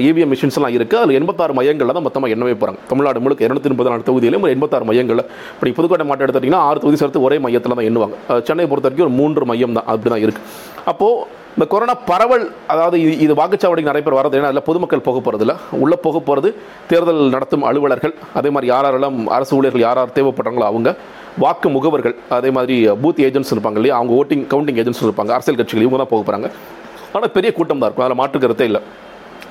இவிஎம் 0.08 0.32
மிஷின்ஸ்லாம் 0.34 0.74
இருக்குது 0.78 1.00
அதில் 1.02 1.18
எண்பத்தாறு 1.20 1.54
மையங்களில் 1.58 1.96
தான் 1.98 2.06
மொத்தமாக 2.06 2.34
எண்ணவே 2.36 2.54
போகிறாங்க 2.56 2.80
தமிழ்நாடு 2.92 3.22
முழுக்க 3.26 3.46
இரநூத்தி 3.48 3.72
முப்பது 3.74 3.92
நாலு 3.92 4.08
தொகுதியிலும் 4.08 4.46
ஒரு 4.46 4.54
எண்பத்தாறு 4.56 4.88
மையங்களில். 4.90 5.24
இப்போ 5.52 5.64
நீங்கள் 5.66 5.78
புதுக்கோட்டை 5.80 6.06
மாவட்டம் 6.08 6.26
எடுத்துட்டிங்கன்னா 6.28 6.64
ஆறு 6.70 6.82
தொகுதி 6.84 7.00
சேர்த்து 7.02 7.24
ஒரே 7.28 7.38
மையத்தில் 7.46 7.76
தான் 7.78 7.88
எண்ணுவாங்க. 7.90 8.16
சென்னை 8.48 8.66
பொறுத்த 8.72 8.88
வரைக்கும் 8.88 9.08
ஒரு 9.08 9.16
மூன்று 9.20 9.50
மையம் 9.52 9.76
தான். 9.78 9.88
அப்படி 9.92 10.10
தான் 10.14 10.24
இருக்குது 10.26 10.71
அப்போது 10.90 11.40
இந்த 11.56 11.64
கொரோனா 11.72 11.94
பரவல் 12.10 12.44
அதாவது 12.72 12.96
இது 13.04 13.12
இது 13.24 13.32
வாக்குச்சாவடிக்கு 13.40 13.90
நிறைய 13.90 14.02
பேர் 14.04 14.16
வரது 14.18 14.36
ஏன்னா 14.38 14.50
அதில் 14.50 14.66
பொதுமக்கள் 14.68 15.04
போக 15.08 15.18
போகிறது 15.24 15.44
இல்லை 15.46 15.56
உள்ளே 15.84 15.96
போக 16.04 16.20
போகிறது 16.28 16.48
தேர்தல் 16.90 17.20
நடத்தும் 17.34 17.66
அலுவலர்கள் 17.70 18.14
அதே 18.40 18.50
மாதிரி 18.54 18.70
யார் 18.72 18.86
யாரெல்லாம் 18.88 19.18
அரசு 19.36 19.52
ஊழியர்கள் 19.58 19.84
யார் 19.86 20.00
யார் 20.00 20.16
தேவைப்படுறாங்களோ 20.18 20.66
அவங்க 20.70 20.92
வாக்கு 21.44 21.68
முகவர்கள் 21.76 22.16
அதே 22.36 22.50
மாதிரி 22.58 22.76
பூத் 23.02 23.22
ஏஜென்ட்ஸ் 23.28 23.52
இருப்பாங்க 23.54 23.78
இல்லையா 23.80 23.96
அவங்க 24.00 24.12
ஓட்டிங் 24.20 24.44
கவுண்டிங் 24.52 24.80
ஏஜென்ட்ஸ் 24.82 25.04
இருப்பாங்க 25.06 25.32
அரசியல் 25.36 25.60
கட்சிகள் 25.60 25.84
இவங்க 25.86 26.00
தான் 26.02 26.12
போக 26.14 26.22
போகிறாங்க 26.26 26.48
ஆனால் 27.14 27.32
பெரிய 27.36 27.50
கூட்டம் 27.58 27.80
தான் 27.80 27.88
இருக்கும் 27.88 28.06
அதில் 28.08 28.20
மாற்று 28.20 28.42
கருத்தே 28.44 28.66
இல்லை. 28.70 28.82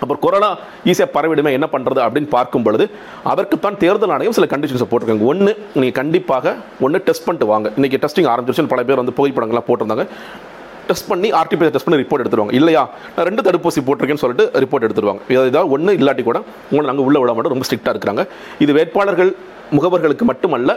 அப்புறம் 0.01 0.21
கொரோனா 0.25 0.47
ஈஸியாக 0.91 1.09
பரவிடுமே 1.15 1.51
என்ன 1.57 1.67
பண்ணுறது 1.73 1.99
அப்படின்னு 2.05 2.29
பார்க்கும் 2.37 2.63
பொழுது 2.67 2.85
அதற்குத்தான் 3.31 3.77
தேர்தல் 3.83 4.13
ஆணையம் 4.15 4.35
சில 4.37 4.47
கண்டிஷன்ஸை 4.53 4.87
போட்டிருக்காங்க. 4.91 5.25
ஒன்று 5.31 5.51
நீங்கள் 5.81 5.97
கண்டிப்பாக 5.99 6.55
ஒன்று 6.85 7.03
டெஸ்ட் 7.07 7.25
பண்ணிட்டு 7.27 7.49
வாங்க. 7.51 7.69
இன்றைக்கி 7.77 7.99
டெஸ்டிங் 8.05 8.29
ஆரம்பிச்சிருச்சு 8.31 8.73
பல 8.73 8.83
பேர் 8.89 9.01
வந்து 9.01 9.17
புகைப்படங்கள்லாம் 9.19 9.67
போட்டிருந்தாங்க. 9.69 10.05
டெஸ்ட் 10.91 11.09
பண்ணி 11.11 11.29
ஆர்டிபிஎஸ் 11.41 11.75
டெஸ்ட் 11.75 11.89
பண்ணி 11.89 12.01
ரிப்போர்ட் 12.03 12.23
எடுத்துருவாங்க. 12.23 12.53
இல்லையா? 12.59 12.83
நான் 13.15 13.25
ரெண்டு 13.29 13.41
தடுப்பூசி 13.49 13.81
போட்டிருக்கேன்னு 13.87 14.23
சொல்லிட்டு 14.25 14.45
ரிப்போர்ட் 14.63 14.85
எடுத்துருவாங்க. 14.87 15.21
இதாவது 15.29 15.69
ஒன்று 15.77 15.99
இல்லாட்டி 16.01 16.23
கூட 16.29 16.39
உங்களை 16.71 16.85
நாங்கள் 16.89 17.07
உள்ள 17.09 17.19
விட 17.23 17.33
மாட்டோம். 17.33 17.53
ரொம்ப 17.55 17.67
ஸ்ட்ரிக்டாக 17.69 17.95
இருக்கிறாங்க. 17.95 18.23
இது 18.63 18.73
வேட்பாளர்கள் 18.73 19.31
முகவர்களுக்கு 19.75 20.25
மட்டுமல்ல 20.31 20.71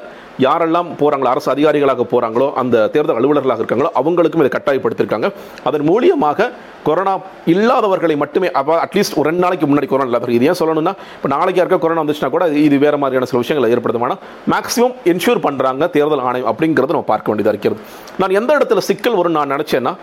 யாரெல்லாம் 0.45 0.89
போகிறாங்களோ 1.01 1.31
அரசு 1.33 1.49
அதிகாரிகளாக 1.55 2.05
போகிறாங்களோ 2.13 2.47
அந்த 2.63 2.77
தேர்தல் 2.95 3.19
அலுவலர்களாக 3.21 3.63
இருக்காங்களோ 3.63 3.91
அவங்களுக்கும் 4.01 4.43
இதை 4.45 4.53
கட்டாயப்படுத்தியிருக்காங்க. 4.55 5.29
அதன் 5.69 5.87
மூலியமாக 5.91 6.49
கொரோனா 6.89 7.13
இல்லாதவர்களை 7.53 8.17
மட்டுமே 8.23 8.49
அப்போ 8.61 8.73
அட்லீஸ்ட் 8.85 9.17
ஒரு 9.21 9.27
ரெண்டு 9.31 9.43
நாளைக்கு 9.45 9.67
முன்னாடி 9.71 9.89
கொரோனா 9.93 10.09
இல்லாதவர்கள் 10.09 10.39
இது 10.39 10.49
ஏன் 10.51 10.59
சொல்லணும்னா 10.61 10.93
இப்போ 11.17 11.29
நாளைக்கு 11.35 11.61
யாருக்கா 11.61 11.79
கொரோனா 11.85 12.03
வந்துச்சுன்னா 12.05 12.31
கூட 12.35 12.47
இது 12.67 12.79
வேறு 12.85 12.99
மாதிரியான 13.03 13.29
சில 13.31 13.41
விஷயங்களை 13.45 13.71
ஏற்படுத்தும். 13.77 14.07
ஆனால் 14.09 14.21
மேக்ஸிமம் 14.55 14.95
என்ஷூர் 15.13 15.45
பண்ணுறாங்க 15.47 15.91
தேர்தல் 15.97 16.25
ஆணையம் 16.29 16.51
அப்படிங்கிறத 16.53 16.97
நம்ம 16.97 17.11
பார்க்க 17.13 17.33
வேண்டியதாக 17.33 17.55
இருக்கிறது. 17.55 17.81
நான் 18.23 18.37
எந்த 18.41 18.51
இடத்துல 18.59 18.83
சிக்கல் 18.91 19.19
வரும் 19.21 19.39
நான் 19.39 19.55
நினச்சேன்னா 19.57 19.95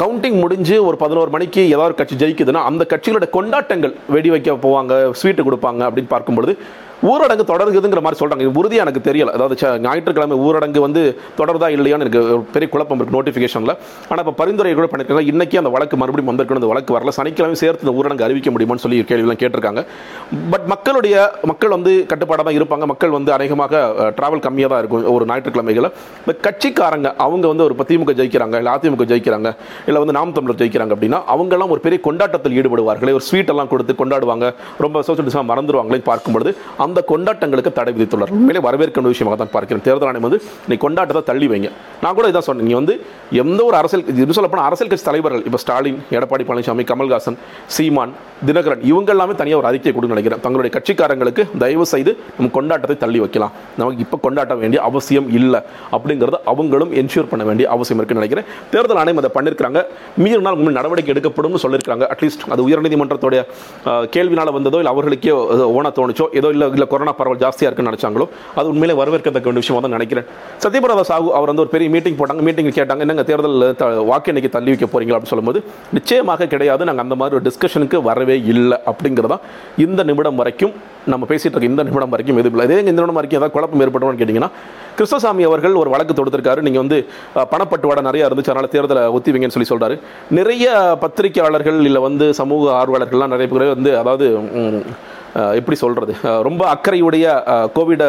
கவுண்டிங் 0.00 0.36
முடிஞ்சு 0.42 0.76
ஒரு 0.88 0.96
பதினோரு 1.04 1.30
மணிக்கு 1.34 1.62
ஏதாவது 1.74 1.90
ஒரு 1.90 1.98
கட்சி 2.00 2.16
ஜெயிக்குதுன்னா 2.22 2.60
அந்த 2.68 2.82
கட்சிகளோட 2.92 3.26
கொண்டாட்டங்கள் 3.36 3.94
வெடி 4.14 4.30
வைக்க 4.34 4.54
போவாங்க 4.66 4.94
ஸ்வீட்டு 5.20 5.46
கொடுப்பாங்க 5.48 5.82
அப்படின்னு 5.88 6.12
பார்க்கும்பொழுது 6.14 6.54
ஊரடங்கு 7.02 7.44
தொடருதுங்கிற 7.50 8.00
மாதிரி 8.00 8.26
சொல்கிறாங்க 8.26 8.50
உறுதியாக 8.54 8.90
எனக்கு 8.90 9.12
தெரியல. 9.12 9.30
அதாவது 9.30 9.56
ச- 9.60 9.78
ஞாயிற்றுக்கிழமை 9.78 10.38
ஊரடங்கு 10.38 10.78
வந்து 10.78 11.20
தொடருதா 11.38 11.68
இல்லையான்னு 11.76 12.00
எனக்கு 12.00 12.40
பெரிய 12.52 12.70
குழப்பம் 12.70 13.00
இருக்குது 13.00 13.14
நோட்டிஃபிகேஷனில் 13.16 13.76
ஆனால் 14.08 14.24
இப்போ 14.24 14.32
பரிந்துரை 14.32 14.74
கூட 14.74 14.86
பண்ணியிருக்காங்க 14.86 15.24
இன்றைக்கி 15.32 15.56
அந்த 15.56 15.68
வழக்கு 15.68 15.96
மறுபடியும் 15.96 16.36
வந்திருக்கணும் 16.36 16.54
அந்த 16.54 16.66
வழக்கு 16.66 16.98
வரல. 16.98 17.08
சனிக்கிழமை 17.08 17.56
சேர்த்து 17.56 17.92
இந்த 17.92 18.02
ஊரடங்கு 18.02 18.22
அறிவிக்க 18.22 18.50
முடியுமான்னு 18.50 18.84
சொல்லி 18.84 19.00
கேள்விலாம் 19.00 19.40
கேட்டிருக்காங்க. 19.42 19.86
பட் 20.50 20.64
மக்களுடைய 20.66 21.30
மக்கள் 21.42 21.70
வந்து 21.70 22.06
கட்டுப்பாடாக 22.06 22.52
தான் 22.52 22.60
இருப்பாங்க. 22.60 22.86
மக்கள் 22.86 23.10
வந்து 23.10 23.32
அநேகமாக 23.32 23.76
ட்ராவல் 23.98 24.44
கம்மியாக 24.46 24.68
தான் 24.68 24.78
இருக்கும். 24.78 25.12
ஒரு 25.12 25.24
ஞாயிற்றுக்கிழமைகளை 25.26 25.90
இந்த 26.26 26.34
கட்சிக்காரங்க 26.42 27.14
அவங்க 27.16 27.48
வந்து 27.48 27.64
ஒரு 27.64 27.74
திமுக 27.88 28.14
ஜெயிக்கிறாங்க 28.20 28.56
இல்லை 28.56 28.72
அதிமுக 28.72 29.10
ஜெயிக்கிறாங்க 29.12 29.48
இல்லை 29.86 30.00
வந்து 30.02 30.12
நாம் 30.12 30.32
தமிழர் 30.32 30.60
ஜெயிக்கிறாங்க 30.60 30.90
அப்படின்னா 30.90 31.20
அவங்கெல்லாம் 31.36 31.68
ஒரு 31.68 31.80
பெரிய 31.80 32.00
கொண்டாட்டத்தில் 32.00 32.56
ஈடுபடுவார்களே. 32.60 33.12
ஒரு 33.12 33.20
ஸ்வீட் 33.20 33.48
எல்லாம் 33.48 33.68
கொடுத்து 33.68 33.94
கொண்டாடுவாங்க. 33.98 34.54
ரொம்ப 34.78 35.02
சோஷியல் 35.02 35.46
மறந்துடுவாங்களே 35.46 36.02
பார்க்கும்பொழுது 36.02 36.56
அந்த 36.76 36.88
அந்த 36.90 37.02
கொண்டாட்டங்களுக்கு 37.12 37.72
தடை 37.78 37.92
விதித்துள்ளார். 37.96 38.32
உண்மையிலே 38.38 38.62
வரவேற்கிற 38.68 39.08
விஷயமாக 39.14 39.36
தான் 39.42 39.52
பார்க்கிறேன். 39.56 39.84
தேர்தல் 39.88 40.08
ஆணையம் 40.10 40.26
வந்து 40.28 40.40
நீ 40.70 40.76
கொண்டாட்டத்தை 40.86 41.24
தள்ளி 41.30 41.46
வைங்க. 41.52 41.70
நான் 42.04 42.16
கூட 42.18 42.26
இதான் 42.32 42.46
சொன்னேன். 42.48 42.66
நீ 42.68 42.74
வந்து 42.80 42.94
எந்த 43.42 43.60
ஒரு 43.68 43.76
அரசியல் 43.80 44.04
இது 44.24 44.36
சொல்லப்போனால் 44.38 44.66
அரசியல் 44.68 44.90
கட்சி 44.92 45.06
தலைவர்கள் 45.10 45.44
இப்போ 45.48 45.58
ஸ்டாலின் 45.64 45.98
எடப்பாடி 46.16 46.44
பழனிசாமி 46.48 46.84
கமல்ஹாசன் 46.90 47.38
சீமான் 47.76 48.12
தினகரன் 48.48 48.82
இவங்க 48.90 49.10
எல்லாமே 49.14 49.34
தனியாக 49.40 49.60
ஒரு 49.60 49.68
அறிக்கை 49.70 49.92
கொடுன்னு 49.94 50.14
நினைக்கிறேன். 50.14 50.42
தங்களுடைய 50.44 50.70
கட்சிக்காரங்களுக்கு 50.76 51.42
தயவு 51.62 51.86
செய்து 51.92 52.12
நம்ம 52.36 52.50
கொண்டாட்டத்தை 52.58 52.96
தள்ளி 53.04 53.18
வைக்கலாம். 53.24 53.52
நமக்கு 53.80 54.04
இப்போ 54.06 54.18
கொண்டாட்ட 54.26 54.54
வேண்டிய 54.62 54.80
அவசியம் 54.88 55.28
இல்லை 55.38 55.60
அப்படிங்கிறத 55.96 56.38
அவங்களும் 56.52 56.92
என்ஷூர் 57.00 57.30
பண்ண 57.32 57.44
வேண்டிய 57.50 57.66
அவசியம் 57.74 58.00
இருக்குன்னு 58.00 58.22
நினைக்கிறேன். 58.22 58.46
தேர்தல் 58.74 59.00
ஆணையம் 59.02 59.20
அதை 59.22 59.30
பண்ணியிருக்காங்க 59.36 59.80
மீறினால் 60.24 60.58
உண்மை 60.60 60.72
நடவடிக்கை 60.78 61.12
எடுக்கப்படும்னு 61.14 61.62
சொல்லியிருக்காங்க 61.64 62.06
அட்லீஸ்ட் 62.14 62.46
அது 62.54 62.64
உயர்நீதிமன்றத்துடைய 62.68 63.42
கேள்வினால் 64.16 64.54
வந்ததோ 64.58 64.80
இல்லை 64.82 64.92
அவர்களுக்கே 64.94 65.34
ஓன 65.76 65.92
தோணுச்சோ 65.98 66.26
ஏதோ 66.40 66.50
இல்லை 66.56 66.79
இல்லை 66.80 66.90
கொரோனா 66.94 67.14
பரவல் 67.20 67.42
ஜாஸ்தியாக 67.44 67.68
இருக்குன்னு 67.68 67.92
நினைச்சாங்களோ 67.92 68.28
அது 68.58 68.66
உண்மையிலே 68.72 68.98
வரவேற்கத்தக்க 69.02 69.46
வேண்டிய 69.48 69.64
விஷயமா 69.64 69.80
தான் 69.86 69.96
நினைக்கிறேன். 69.98 70.26
சத்யபிரதா 70.64 71.04
சாகு 71.12 71.30
அவர் 71.38 71.50
வந்து 71.52 71.64
ஒரு 71.64 71.72
பெரிய 71.74 71.88
மீட்டிங் 71.94 72.18
போட்டாங்க 72.20 72.42
மீட்டிங் 72.48 72.68
கேட்டாங்க 72.80 73.04
என்னங்க 73.06 73.24
தேர்தல் 73.30 73.58
வாக்கு 74.10 74.30
எண்ணிக்கை 74.32 74.50
தள்ளி 74.56 74.70
வைக்க 74.72 74.86
போறீங்களா? 74.92 75.16
அப்படின்னு 75.16 75.34
சொல்லும்போது 75.34 75.60
நிச்சயமாக 75.96 76.48
கிடையாது 76.54 76.88
நாங்கள் 76.88 77.04
அந்த 77.06 77.16
மாதிரி 77.20 77.36
ஒரு 77.38 77.44
டிஸ்கஷனுக்கு 77.48 77.98
வரவே 78.08 78.36
இல்லை. 78.52 78.78
அப்படிங்கிறதா 78.92 79.38
இந்த 79.84 80.00
நிமிடம் 80.10 80.38
வரைக்கும் 80.42 80.74
நம்ம 81.12 81.26
பேசிகிட்டு 81.30 81.54
இருக்க 81.56 81.72
இந்த 81.72 81.82
நிமிடம் 81.88 82.12
வரைக்கும் 82.14 82.38
எதுவும் 82.40 82.56
இல்லை. 82.56 82.66
இதே 82.68 82.80
இந்த 82.84 82.98
நிமிடம் 83.00 83.18
வரைக்கும் 83.20 83.40
ஏதாவது 83.40 83.54
குழப்பம் 83.56 83.82
ஏற்பட்டோம்னு 83.84 84.20
கேட்டிங்கன்னா 84.22 84.50
கிருஷ்ணசாமி 84.98 85.42
அவர்கள் 85.50 85.74
ஒரு 85.82 85.90
வழக்கு 85.94 86.14
தொடுத்திருக்காரு. 86.16 86.60
நீங்கள் 86.66 86.82
வந்து 86.84 86.98
பணப்பட்டுவாடை 87.52 88.02
நிறையா 88.08 88.26
இருந்துச்சு 88.28 88.52
அதனால் 88.54 88.72
தேர்தலை 88.76 89.04
ஒத்திவைங்கன்னு 89.18 89.56
சொல்லி 89.56 89.70
சொல்கிறாரு 89.72 89.96
நிறைய 90.40 90.66
பத்திரிகையாளர்கள் 91.04 91.80
இல்லை 91.90 92.02
வந்து 92.08 92.26
சமூக 92.40 92.72
ஆர்வலர்கள்லாம் 92.80 93.34
நிறைய 93.36 93.48
பேர் 93.52 93.74
வந்து 93.76 93.92
அதாவது 94.02 94.26
எப்படி 95.58 95.76
சொல்கிறது 95.82 96.12
ரொம்ப 96.48 96.62
அக்கறையுடைய 96.74 97.26
கோவிட 97.76 98.04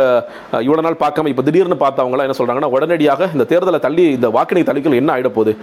இவ்வளோ 0.68 0.84
நாள் 0.86 1.02
பார்க்காம 1.04 1.32
இப்போ 1.32 1.44
திடீர்னு 1.48 1.78
பார்த்தவங்களாம் 1.84 2.28
என்ன 2.28 2.38
சொல்கிறாங்கன்னா 2.40 2.72
உடனடியாக 2.76 3.30
இந்த 3.36 3.46
தேர்தலை 3.52 3.80
தள்ளி 3.86 4.06
இந்த 4.18 4.30
வாக்கினை 4.38 4.64
தள்ளிக்கல் 4.70 5.00
என்ன 5.02 5.12
ஆகிடப்போது 5.16 5.54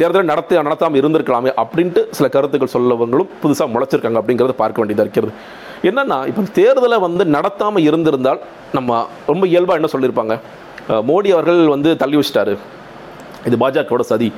தேர்தலை 0.00 0.24
நடத்த 0.32 0.62
நடத்தாமல் 0.68 1.00
இருந்திருக்கலாமே 1.02 1.52
அப்படின்ட்டு 1.64 2.02
சில 2.18 2.28
கருத்துக்கள் 2.36 2.74
சொல்லவங்களும் 2.76 3.30
புதுசாக 3.44 3.72
முளைச்சிருக்காங்க 3.74 4.20
அப்படிங்கிறத 4.22 4.56
பார்க்க 4.62 4.82
வேண்டியதாக 4.82 5.06
இருக்கிறது. 5.06 5.32
என்னென்னா 5.90 6.18
இப்போ 6.30 6.42
தேர்தலை 6.60 6.98
வந்து 7.06 7.24
நடத்தாமல் 7.36 7.86
இருந்திருந்தால் 7.88 8.40
நம்ம 8.76 9.00
ரொம்ப 9.32 9.44
இயல்பாக 9.52 9.80
என்ன 9.80 9.90
சொல்லியிருப்பாங்க 9.94 10.36
மோடி 11.10 11.28
அவர்கள் 11.34 11.60
வந்து 11.74 11.90
தள்ளி 12.02 12.16
வச்சிட்டாரு. 12.20 12.54
இது 13.48 13.56
பாஜகவோட 13.62 14.04
சதி. 14.12 14.28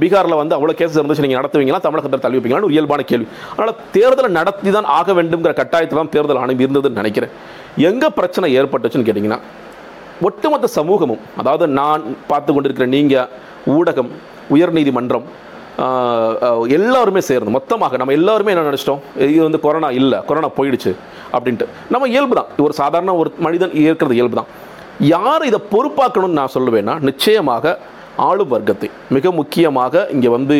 பீகாரில் 0.00 0.38
வந்து 0.42 0.56
அவ்வளோ 0.58 0.74
கேசஸ் 0.80 0.98
இருந்துச்சு 1.00 1.24
நீங்கள் 1.26 1.40
நடத்துவீங்களா? 1.40 1.80
தமிழகத்தில் 1.86 2.24
தள்ளி 2.24 2.38
வைப்பீங்களான்னு 2.38 2.68
ஒரு 2.70 2.76
இயல்பான 2.78 3.04
கேள்வி. 3.12 3.28
அதனால் 3.52 3.76
தேர்தலை 3.96 4.30
நடத்தி 4.38 4.72
தான் 4.78 4.88
ஆக 4.98 5.12
வேண்டும்ங்கிற 5.18 5.54
கட்டாயத்தில் 5.60 6.00
தான் 6.02 6.12
தேர்தல் 6.16 6.40
ஆணையம் 6.42 6.64
இருந்ததுன்னு 6.66 7.00
நினைக்கிறேன். 7.02 7.32
எங்கே 7.90 8.10
பிரச்சனை 8.18 8.48
ஏற்பட்டுச்சுன்னு 8.60 9.08
கேட்டிங்கன்னா 9.08 9.40
ஒட்டுமொத்த 10.28 10.66
சமூகமும் 10.78 11.22
அதாவது 11.40 11.64
நான் 11.78 12.02
பார்த்து 12.32 12.50
கொண்டிருக்கிற 12.54 12.86
நீங்கள் 12.96 13.30
ஊடகம் 13.76 14.10
உயர்நீதிமன்றம் 14.54 15.26
எல்லாருமே 16.76 17.20
சேர்ந்து 17.28 17.54
மொத்தமாக 17.56 17.98
நம்ம 18.00 18.14
எல்லாருமே 18.18 18.52
என்ன 18.52 18.64
நினச்சிட்டோம்? 18.68 19.00
இது 19.32 19.40
வந்து 19.46 19.60
கொரோனா 19.64 19.88
இல்லை 20.00 20.18
கொரோனா 20.28 20.48
போயிடுச்சு 20.58 20.92
அப்படின்ட்டு. 21.36 21.66
நம்ம 21.92 22.08
இயல்பு 22.14 22.34
தான். 22.38 22.50
ஒரு 22.66 22.74
சாதாரண 22.80 23.14
ஒரு 23.20 23.30
மனிதன் 23.46 23.72
இருக்கிறது 23.84 24.16
இயல்பு 24.18 24.38
தான். 24.40 24.50
யார் 25.14 25.46
இதை 25.50 25.60
பொறுப்பாக்கணும்னு 25.72 26.38
நான் 26.40 26.54
சொல்லுவேன்னா 26.56 26.94
நிச்சயமாக 27.08 27.74
ஆளும் 28.28 28.52
வர்க்கத்தை 28.54 28.88
மிக 29.16 29.30
முக்கியமாக 29.38 30.04
இங்கே 30.14 30.30
வந்து 30.36 30.56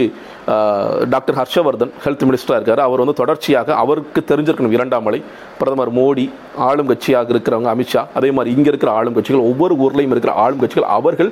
டாக்டர் 1.13 1.37
ஹர்ஷவர்தன் 1.39 1.93
ஹெல்த் 2.05 2.25
மினிஸ்டராக 2.29 2.59
இருக்கார். 2.61 2.83
அவர் 2.87 3.03
வந்து 3.03 3.19
தொடர்ச்சியாக 3.21 3.75
அவருக்கு 3.83 4.21
தெரிஞ்சிருக்கணும் 4.31 4.77
இரண்டாம் 4.77 5.05
மலை 5.09 5.21
பிரதமர் 5.59 5.93
மோடி 5.99 6.25
ஆளும் 6.69 6.91
கட்சியாக 6.91 7.33
இருக்கிறவங்க 7.35 7.71
அமித்ஷா 7.75 8.03
அதே 8.19 8.31
மாதிரி 8.37 8.55
இங்கே 8.57 8.71
இருக்கிற 8.73 8.93
ஆளும் 8.99 9.17
கட்சிகள் 9.19 9.49
ஒவ்வொரு 9.51 9.77
ஊர்லேயும் 9.85 10.15
இருக்கிற 10.15 10.35
ஆளும் 10.45 10.63
கட்சிகள் 10.63 10.91
அவர்கள் 10.99 11.31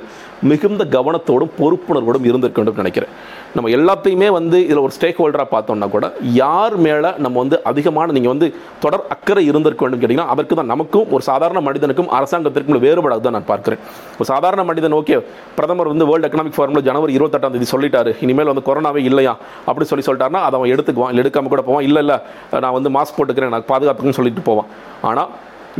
மிகுந்த 0.51 0.85
கவனத்தோடும் 0.97 1.53
பொறுப்புணர்வோடும் 1.61 2.27
இருந்திருக்க 2.29 2.61
வேண்டும் 2.61 2.81
நினைக்கிறேன். 2.83 3.13
நம்ம 3.55 3.69
எல்லாத்தையுமே 3.77 4.27
வந்து 4.37 4.57
இதில் 4.65 4.81
ஒரு 4.83 4.93
ஸ்டேக் 4.97 5.19
ஹோல்டராக 5.21 5.47
பார்த்தோம்னா 5.53 5.87
கூட 5.95 6.05
யார் 6.41 6.75
மேலே 6.85 7.09
நம்ம 7.23 7.35
வந்து 7.43 7.57
அதிகமான 7.69 8.13
நீங்கள் 8.17 8.33
வந்து 8.33 8.47
தொடர் 8.83 9.03
அக்கறை 9.15 9.43
இருந்திருக்க 9.49 9.83
வேண்டும் 9.85 10.01
கேட்டிங்கன்னா 10.01 10.31
அதற்கு 10.33 10.57
தான் 10.59 10.71
நமக்கும் 10.73 11.09
ஒரு 11.15 11.23
சாதாரண 11.29 11.61
மனிதனுக்கும் 11.67 12.09
அரசாங்கத்திற்கும் 12.17 12.83
வேறுபாடாக 12.85 13.21
தான் 13.25 13.35
நான் 13.37 13.49
பார்க்குறேன். 13.51 13.81
ஒரு 14.19 14.27
சாதாரண 14.31 14.63
மனிதன் 14.69 14.95
ஓகே 14.99 15.17
பிரதமர் 15.57 15.91
வந்து 15.93 16.07
வேர்ல்டு 16.11 16.27
எக்கனாமிக் 16.29 16.57
ஃபோரமில் 16.57 16.85
ஜனவரி 16.89 17.13
இருபத்தெட்டாம் 17.17 17.55
தேதி 17.55 17.69
சொல்லிட்டாரு 17.73 18.13
இனிமேல் 18.25 18.51
வந்து 18.51 18.65
கொரோனாவே 18.69 19.03
இல்லையா 19.09 19.35
அப்படி 19.69 19.87
சொல்லி 19.91 20.05
சொல்லிட்டாருன்னா 20.07 20.43
அதை 20.47 20.57
அவன் 20.59 20.73
எடுத்துக்குவான் 20.75 21.11
இல்லை 21.13 21.23
எடுக்காமல் 21.23 21.53
கூட 21.55 21.63
போவான். 21.69 21.85
இல்லை 21.89 22.03
இல்லை 22.05 22.17
நான் 22.65 22.75
வந்து 22.77 22.91
மாஸ்க் 22.97 23.17
போட்டுக்கிறேன் 23.19 23.53
நான் 23.55 23.69
பாதுகாப்புக்குன்னு 23.73 24.19
சொல்லிட்டு 24.21 24.47
போவான். 24.49 24.71
ஆனால் 25.09 25.29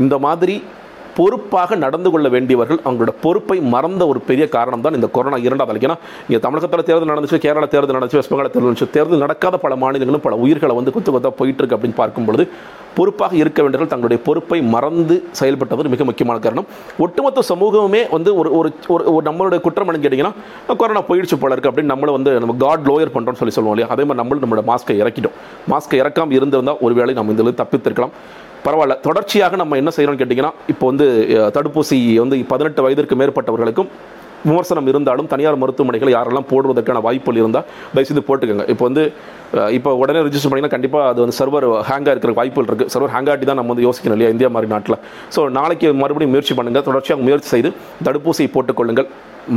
இந்த 0.03 0.17
மாதிரி 0.27 0.57
பொறுப்பாக 1.21 1.75
நடந்து 1.85 2.11
கொள்ள 2.15 2.27
வேண்டியவர்கள் 2.35 2.81
அவங்களோட 2.85 3.13
பொறுப்பை 3.25 3.57
மறந்த 3.75 4.03
ஒரு 4.11 4.21
பெரிய 4.29 4.45
காரணம் 4.57 4.83
தான் 4.87 4.97
இந்த 4.99 5.09
கொரோனா 5.15 5.39
இரண்டாவது 5.47 5.73
அலைக்கு 5.73 5.89
ஏன்னா 5.89 5.97
இங்கே 6.27 6.41
தமிழகத்தில் 6.47 6.87
தேர்தல் 6.89 7.13
நடந்துச்சு 7.13 7.43
கேரள 7.45 7.65
தேர்தல் 7.73 7.97
நடந்துச்சு 7.99 8.19
வெஸ்ட் 8.19 8.33
பெங்கால் 8.33 8.53
தேர்தல் 8.53 8.69
நடந்துச்சு. 8.69 8.93
தேர்தல் 8.97 9.25
நடக்காத 9.25 9.57
பல 9.65 9.75
மாநிலங்களும் 9.83 10.25
பல 10.27 10.35
உயிர்களை 10.45 10.75
வந்து 10.81 10.93
கொத்து 10.97 11.11
கொத்தா 11.15 11.31
போயிட்டு 11.39 11.61
இருக்கு 11.61 11.77
அப்படின்னு 11.77 11.99
பார்க்கும்பொழுது 12.01 12.45
பொறுப்பாக 12.97 13.35
இருக்க 13.41 13.59
வேண்டியவர்கள் 13.63 13.91
தங்களுடைய 13.91 14.19
பொறுப்பை 14.25 14.57
மறந்து 14.73 15.15
செயல்பட்டது 15.39 15.91
மிக 15.93 16.03
முக்கியமான 16.09 16.39
காரணம். 16.45 16.67
ஒட்டுமொத்த 17.03 17.43
சமூகமே 17.51 18.01
வந்து 18.15 18.31
ஒரு 18.39 18.49
ஒரு 18.59 18.69
ஒரு 18.93 19.03
ஒரு 19.13 19.23
நம்மளுடைய 19.29 19.59
குற்றம் 19.65 19.89
என்னன்னு 19.89 20.05
கேட்டிங்கன்னா 20.05 20.75
கொரோனா 20.81 21.03
போயிடுச்சு 21.09 21.37
போல 21.43 21.55
இருக்குது 21.55 21.71
அப்படின்னு 21.71 21.93
நம்மளை 21.93 22.11
வந்து 22.17 22.33
நம்ம 22.43 22.55
காட் 22.65 22.87
லோயர் 22.89 23.13
பண்ணுறோம்னு 23.15 23.41
சொல்லி 23.41 23.55
சொல்லுவோம் 23.57 23.75
இல்லையா? 23.75 23.91
அதே 23.95 24.03
மாதிரி 24.09 24.21
நம்மளும் 24.21 24.43
நம்மளோட 24.45 24.63
மாஸ்க்கை 24.71 24.97
இறக்கிட்டோம். 25.03 25.37
மாஸ்க்கை 25.73 25.99
இறக்காமல் 26.03 26.37
இருந்திருந்தால் 26.39 26.81
ஒருவேளை 26.87 27.13
நம்ம 27.19 27.35
இந்த 27.35 27.63
தப்பித்திருக்கலாம். 27.63 28.15
பரவாயில்ல. 28.65 28.95
தொடர்ச்சியாக 29.07 29.55
நம்ம 29.61 29.77
என்ன 29.81 29.91
செய்யறோம்னு 29.95 30.21
கேட்டிங்கன்னா 30.21 30.53
இப்போ 30.73 30.85
வந்து 30.91 31.07
தடுப்பூசி 31.57 31.97
வந்து 32.23 32.37
பதினெட்டு 32.53 32.85
வயதிற்கு 32.85 33.15
மேற்பட்டவர்களுக்கும் 33.21 33.91
விமர்சனம் 34.49 34.89
இருந்தாலும் 34.91 35.29
தனியார் 35.33 35.61
மருத்துவமனைகள் 35.63 36.13
யாரெல்லாம் 36.17 36.47
போடுவதற்கான 36.51 37.01
வாய்ப்புகள் 37.07 37.41
இருந்தால் 37.43 37.65
தயவுசெய்து 37.95 38.23
போட்டுக்கோங்க. 38.29 38.65
இப்போ 38.73 38.85
வந்து 38.89 39.03
இப்போ 39.77 39.89
உடனே 40.01 40.19
ரிஜிஸ்டர் 40.27 40.51
பண்ணிங்கன்னா 40.51 40.75
கண்டிப்பாக 40.75 41.09
அது 41.11 41.19
வந்து 41.23 41.35
சர்வர் 41.39 41.65
ஹேங்காக 41.89 42.13
இருக்கிற 42.15 42.33
வாய்ப்புகள் 42.39 42.69
இருக்குது 42.69 42.91
சர்வர் 42.93 43.13
ஹேங்காட்டி 43.15 43.47
தான் 43.49 43.59
நம்ம 43.59 43.73
வந்து 43.73 43.85
யோசிக்கணும் 43.87 44.15
இல்லையா? 44.17 44.31
இந்தியா 44.35 44.49
மாதிரி 44.55 44.69
நாட்டில். 44.75 44.97
ஸோ 45.35 45.43
நாளைக்கு 45.57 45.87
மறுபடியும் 46.03 46.33
முயற்சி 46.35 46.55
பண்ணுங்கள் 46.59 46.85
தொடர்ச்சியாக 46.87 47.25
முயற்சி 47.27 47.49
செய்து 47.55 47.71
தடுப்பூசியை 48.07 48.49
போட்டுக்கொள்ளுங்கள். 48.55 49.09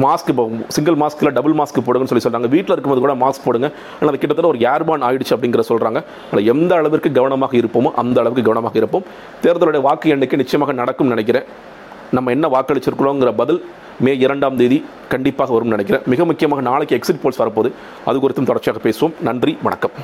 மாஸ்க் 0.02 0.30
இப்போ 0.32 0.44
சிங்கிள் 0.74 0.96
மாஸ்க்கில் 1.00 1.32
டபுள் 1.38 1.54
மாஸ்க் 1.58 1.78
போடுங்கன்னு 1.86 2.12
சொல்லி 2.12 2.24
சொல்கிறாங்க 2.26 2.48
வீட்டில் 2.54 2.74
இருக்கும்போது 2.74 3.02
கூட 3.04 3.14
மாஸ்க் 3.22 3.44
போடுங்க. 3.46 3.68
ஆனால் 3.98 4.10
அது 4.12 4.20
கிட்டத்தட்ட 4.22 4.50
ஒரு 4.52 4.60
ஏர்பான் 4.72 5.04
ஆயிடுச்சு 5.08 5.34
அப்படிங்கிற 5.36 5.64
சொல்கிறாங்க 5.70 6.00
அதில் 6.30 6.48
எந்த 6.54 6.72
அளவிற்கு 6.80 7.10
கவனமாக 7.18 7.56
இருப்போமோ 7.60 7.92
அந்த 8.02 8.18
அளவுக்கு 8.22 8.46
கவனமாக 8.48 8.78
இருப்போம். 8.82 9.04
தேர்தலுடைய 9.44 9.82
வாக்கு 9.88 10.14
எண்ணிக்கை 10.16 10.38
நிச்சயமாக 10.42 10.74
நடக்கும்னு 10.82 11.16
நினைக்கிறேன். 11.16 11.46
நம்ம 12.16 12.35
என்ன 12.37 12.47
வாக்களிச்சிருக்கிறோங்கிற 12.54 13.33
பதில் 13.42 13.61
மே 14.04 14.12
இரண்டாம் 14.26 14.59
தேதி 14.61 14.78
கண்டிப்பாக 15.12 15.52
வரும்னு 15.56 15.75
நினைக்கிறேன். 15.76 16.04
மிக 16.12 16.25
முக்கியமாக 16.30 16.62
நாளைக்கு 16.71 16.94
எக்ஸிட் 16.99 17.23
போல்ஸ் 17.25 17.42
வரப்போது 17.42 17.71
அது 18.09 18.23
குறித்தும் 18.25 18.50
தொடர்ச்சியாக 18.50 18.83
பேசுவோம். 18.88 19.16
நன்றி 19.28 19.54
வணக்கம். 19.66 19.94